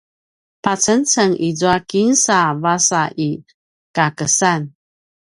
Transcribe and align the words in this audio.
pacengceng 0.63 1.33
izua 1.47 1.77
kinsa 1.89 2.37
vasa 2.63 3.01
i 3.27 3.29
kakesan 3.95 4.61